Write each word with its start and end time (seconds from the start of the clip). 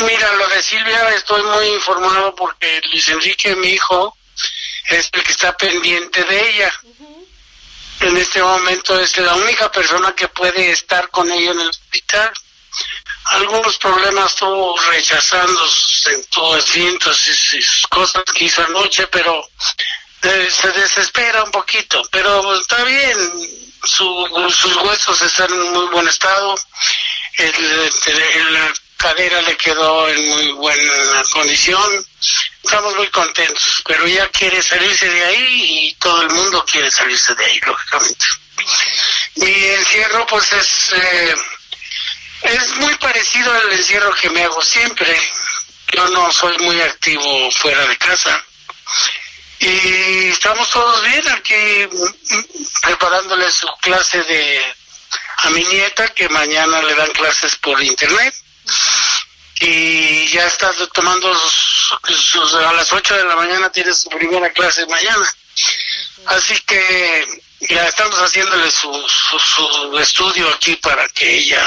Mira, 0.00 0.32
lo 0.32 0.46
de 0.48 0.62
Silvia 0.62 1.08
estoy 1.10 1.42
muy 1.42 1.66
informado 1.68 2.34
porque 2.34 2.80
Luis 2.90 3.08
Enrique, 3.08 3.54
mi 3.56 3.68
hijo, 3.68 4.16
es 4.90 5.08
el 5.12 5.22
que 5.22 5.32
está 5.32 5.56
pendiente 5.56 6.24
de 6.24 6.50
ella. 6.50 6.72
En 8.00 8.16
este 8.16 8.42
momento 8.42 8.98
es 8.98 9.16
la 9.18 9.34
única 9.34 9.70
persona 9.70 10.12
que 10.14 10.28
puede 10.28 10.70
estar 10.70 11.08
con 11.10 11.30
ella 11.30 11.52
en 11.52 11.60
el 11.60 11.68
hospital. 11.68 12.32
Algunos 13.26 13.78
problemas 13.78 14.34
tuvo 14.34 14.76
rechazando 14.90 15.66
sus 15.68 16.06
entendimientos 16.08 17.28
y 17.28 17.62
sus 17.62 17.86
cosas 17.88 18.24
que 18.34 18.44
hizo 18.46 18.62
anoche, 18.64 19.06
pero 19.06 19.48
eh, 20.22 20.48
se 20.50 20.70
desespera 20.72 21.44
un 21.44 21.50
poquito. 21.50 22.02
Pero 22.10 22.58
está 22.60 22.82
bien, 22.84 23.16
su- 23.84 24.50
sus 24.54 24.76
huesos 24.76 25.22
están 25.22 25.50
en 25.52 25.72
muy 25.72 25.86
buen 25.86 26.08
estado. 26.08 26.54
El, 27.38 27.54
cadera 28.96 29.42
le 29.42 29.56
quedó 29.56 30.08
en 30.08 30.28
muy 30.30 30.52
buena 30.52 31.22
condición. 31.32 32.06
Estamos 32.62 32.96
muy 32.96 33.08
contentos, 33.08 33.82
pero 33.86 34.04
ella 34.06 34.28
quiere 34.28 34.62
salirse 34.62 35.08
de 35.08 35.24
ahí 35.24 35.86
y 35.88 35.94
todo 35.94 36.22
el 36.22 36.30
mundo 36.30 36.64
quiere 36.64 36.90
salirse 36.90 37.34
de 37.34 37.44
ahí, 37.44 37.60
lógicamente. 37.60 38.26
Mi 39.36 39.52
encierro, 39.52 40.26
pues 40.26 40.52
es, 40.52 40.92
eh, 40.92 41.34
es 42.42 42.68
muy 42.76 42.94
parecido 42.96 43.52
al 43.52 43.72
encierro 43.72 44.14
que 44.14 44.30
me 44.30 44.42
hago 44.42 44.62
siempre. 44.62 45.14
Yo 45.92 46.08
no 46.08 46.32
soy 46.32 46.56
muy 46.58 46.80
activo 46.80 47.50
fuera 47.50 47.86
de 47.86 47.96
casa. 47.98 48.44
Y 49.58 50.28
estamos 50.28 50.68
todos 50.70 51.02
bien 51.04 51.28
aquí 51.28 51.88
preparándole 52.82 53.50
su 53.50 53.66
clase 53.80 54.22
de 54.24 54.74
a 55.38 55.50
mi 55.50 55.62
nieta 55.64 56.08
que 56.08 56.28
mañana 56.28 56.82
le 56.82 56.94
dan 56.94 57.10
clases 57.12 57.56
por 57.56 57.82
internet 57.82 58.34
y 59.60 60.28
ya 60.30 60.46
está 60.46 60.72
tomando 60.92 61.30
a 61.30 62.72
las 62.72 62.92
8 62.92 63.16
de 63.16 63.24
la 63.24 63.36
mañana 63.36 63.70
tiene 63.70 63.94
su 63.94 64.08
primera 64.08 64.50
clase 64.50 64.86
mañana 64.86 65.34
así 66.26 66.58
que 66.60 67.26
ya 67.60 67.86
estamos 67.86 68.16
haciéndole 68.18 68.70
su, 68.70 68.92
su, 69.08 69.38
su 69.38 69.98
estudio 69.98 70.48
aquí 70.50 70.76
para 70.76 71.08
que 71.08 71.38
ella 71.38 71.66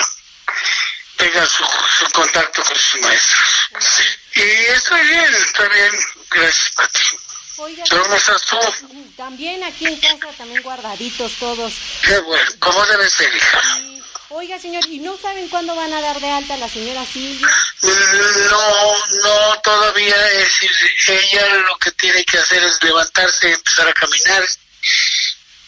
tenga 1.16 1.46
su, 1.48 1.64
su 2.00 2.12
contacto 2.12 2.64
con 2.64 2.76
sus 2.76 3.02
maestros 3.02 4.02
y 4.36 4.42
está 4.42 5.02
bien 5.02 5.34
está 5.36 5.68
bien 5.70 5.92
gracias 6.30 6.70
Pati 6.76 7.04
Oiga, 7.60 7.84
¿cómo 7.90 8.16
estás 8.16 8.46
tú? 8.46 8.60
también 9.16 9.64
aquí 9.64 9.88
en 9.88 9.98
casa, 9.98 10.32
también 10.38 10.62
guardaditos 10.62 11.32
todos. 11.40 11.74
qué 12.04 12.20
bueno 12.20 12.52
¿cómo 12.60 12.86
debe 12.86 13.10
ser 13.10 13.36
hija? 13.36 13.62
Y, 14.30 14.34
oiga, 14.34 14.60
señor, 14.60 14.86
¿y 14.88 15.00
no 15.00 15.18
saben 15.18 15.48
cuándo 15.50 15.76
van 15.76 15.94
a 15.94 16.02
dar 16.02 16.20
de 16.20 16.30
alta 16.30 16.54
a 16.56 16.58
la 16.58 16.70
señora 16.70 17.06
Silvia? 17.06 17.48
No, 17.82 18.94
no, 19.24 19.62
todavía 19.62 20.32
es 20.34 20.50
ella 21.08 21.48
lo 21.68 21.78
que 21.78 21.92
tiene 21.92 22.24
que 22.26 22.38
hacer 22.38 22.64
es 22.64 22.84
levantarse, 22.84 23.54
empezar 23.54 23.88
a 23.88 23.94
caminar 23.94 24.44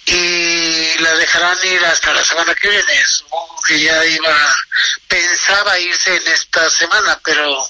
y 0.05 0.97
la 0.99 1.13
dejarán 1.15 1.57
ir 1.65 1.85
hasta 1.85 2.13
la 2.13 2.23
semana 2.23 2.55
que 2.55 2.69
viene. 2.69 3.05
Supongo 3.07 3.61
que 3.67 3.79
ya 3.79 4.05
iba, 4.05 4.57
pensaba 5.07 5.79
irse 5.79 6.15
en 6.15 6.27
esta 6.27 6.69
semana, 6.69 7.19
pero 7.23 7.69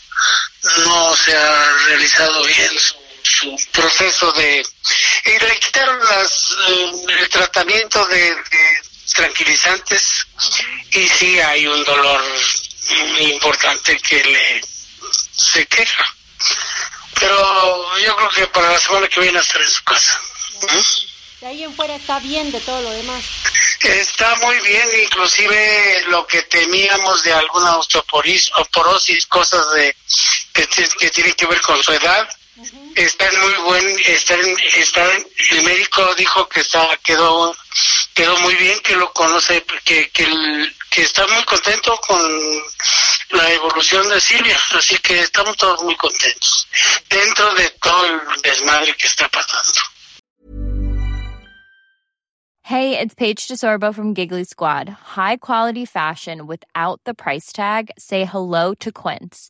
no 0.86 1.16
se 1.16 1.36
ha 1.36 1.72
realizado 1.88 2.44
bien 2.44 2.80
su, 2.80 2.96
su 3.24 3.72
proceso 3.72 4.32
de... 4.34 4.66
Y 5.26 5.46
le 5.46 5.60
quitaron 5.60 6.00
las, 6.00 6.56
eh, 6.70 6.92
el 7.20 7.30
tratamiento 7.30 8.06
de, 8.06 8.36
de 8.36 8.89
tranquilizantes 9.20 10.26
y 10.92 11.10
sí 11.10 11.40
hay 11.42 11.68
un 11.68 11.84
dolor 11.84 12.24
importante 13.20 13.98
que 14.00 14.24
le 14.24 14.62
se 15.36 15.66
queja. 15.68 16.06
Pero 17.20 17.98
yo 18.00 18.16
creo 18.16 18.30
que 18.30 18.48
para 18.48 18.72
la 18.72 18.80
semana 18.80 19.08
que 19.10 19.20
viene 19.20 19.40
estará 19.40 19.64
en 19.66 19.70
su 19.72 19.84
casa. 19.84 20.22
¿Mm? 20.62 21.42
De 21.42 21.48
ahí 21.48 21.64
en 21.64 21.76
fuera 21.76 21.96
está 21.96 22.20
bien 22.20 22.50
de 22.52 22.60
todo 22.62 22.82
lo 22.82 22.92
demás. 22.92 23.24
Está 23.82 24.36
muy 24.38 24.58
bien, 24.62 24.88
inclusive 25.04 26.04
lo 26.08 26.26
que 26.28 26.42
temíamos 26.44 27.24
de 27.24 27.34
alguna 27.34 27.78
osteoporosis, 27.78 29.26
cosas 29.28 29.66
de 29.74 29.96
que, 30.54 30.68
que 30.68 31.10
tienen 31.10 31.34
que 31.34 31.46
ver 31.46 31.62
con 31.62 31.82
su 31.84 31.92
edad, 31.94 32.28
está 32.96 33.28
en 33.28 33.40
muy 33.40 33.54
buen, 33.64 34.00
está 34.06 34.34
en, 34.36 34.56
está 34.76 35.14
en- 35.14 35.28
el 35.52 35.64
médico 35.64 36.14
dijo 36.16 36.48
que 36.50 36.60
está 36.60 36.98
quedó 37.04 37.56
quedó 38.14 38.38
muy 38.40 38.56
bien, 38.56 38.80
que 38.82 38.96
lo 38.96 39.12
conoce, 39.14 39.64
que 39.86 40.10
que, 40.12 40.24
el- 40.24 40.76
que 40.90 41.02
está 41.04 41.26
muy 41.28 41.44
contento 41.44 41.96
con 42.08 42.20
la 43.32 43.52
evolución 43.54 44.08
de 44.10 44.20
Silvia, 44.20 44.58
así 44.72 44.98
que 45.00 45.20
estamos 45.20 45.56
todos 45.58 45.84
muy 45.84 45.96
contentos 45.96 46.68
dentro 47.10 47.54
de 47.54 47.70
todo 47.82 48.06
el 48.06 48.20
desmadre 48.42 48.96
que 48.96 49.08
está 49.08 49.28
pasando. 49.30 49.80
Hey, 52.64 53.00
it's 53.00 53.16
Paige 53.16 53.48
DeSorbo 53.48 53.94
from 53.94 54.14
Giggly 54.14 54.44
Squad. 54.44 54.90
High 54.90 55.38
quality 55.38 55.86
fashion 55.86 56.46
without 56.46 57.02
the 57.04 57.16
price 57.16 57.52
tag. 57.52 57.90
Say 57.98 58.26
hello 58.26 58.76
to 58.76 58.92
Quince. 58.92 59.50